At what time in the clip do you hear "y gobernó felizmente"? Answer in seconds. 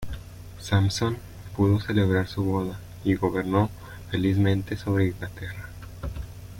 3.03-4.75